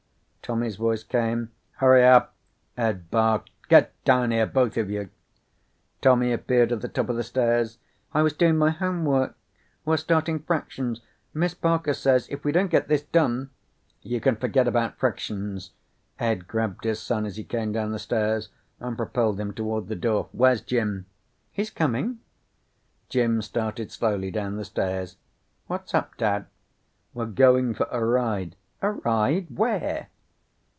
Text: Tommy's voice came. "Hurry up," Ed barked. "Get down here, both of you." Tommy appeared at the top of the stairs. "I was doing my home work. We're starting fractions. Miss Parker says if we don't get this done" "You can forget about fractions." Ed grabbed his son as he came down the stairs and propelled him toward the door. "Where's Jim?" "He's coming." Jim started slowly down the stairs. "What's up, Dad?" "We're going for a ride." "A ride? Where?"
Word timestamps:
Tommy's 0.43 0.75
voice 0.75 1.03
came. 1.05 1.49
"Hurry 1.77 2.03
up," 2.03 2.33
Ed 2.75 3.09
barked. 3.09 3.51
"Get 3.69 3.93
down 4.03 4.31
here, 4.31 4.45
both 4.45 4.75
of 4.75 4.89
you." 4.89 5.07
Tommy 6.01 6.33
appeared 6.33 6.73
at 6.73 6.81
the 6.81 6.89
top 6.89 7.07
of 7.07 7.15
the 7.15 7.23
stairs. 7.23 7.77
"I 8.13 8.21
was 8.21 8.33
doing 8.33 8.57
my 8.57 8.71
home 8.71 9.05
work. 9.05 9.37
We're 9.85 9.95
starting 9.95 10.39
fractions. 10.39 10.99
Miss 11.33 11.53
Parker 11.53 11.93
says 11.93 12.27
if 12.27 12.43
we 12.43 12.51
don't 12.51 12.67
get 12.67 12.89
this 12.89 13.03
done" 13.03 13.51
"You 14.11 14.19
can 14.19 14.35
forget 14.35 14.67
about 14.67 14.97
fractions." 14.97 15.71
Ed 16.19 16.49
grabbed 16.49 16.83
his 16.83 17.01
son 17.01 17.25
as 17.25 17.37
he 17.37 17.45
came 17.45 17.71
down 17.71 17.93
the 17.93 17.99
stairs 17.99 18.49
and 18.81 18.97
propelled 18.97 19.39
him 19.39 19.53
toward 19.53 19.87
the 19.87 19.95
door. 19.95 20.27
"Where's 20.33 20.59
Jim?" 20.59 21.05
"He's 21.53 21.69
coming." 21.69 22.19
Jim 23.07 23.41
started 23.41 23.89
slowly 23.89 24.31
down 24.31 24.57
the 24.57 24.65
stairs. 24.65 25.15
"What's 25.67 25.93
up, 25.93 26.17
Dad?" 26.17 26.47
"We're 27.13 27.25
going 27.27 27.73
for 27.73 27.87
a 27.89 28.03
ride." 28.03 28.57
"A 28.81 28.91
ride? 28.91 29.47
Where?" 29.57 30.09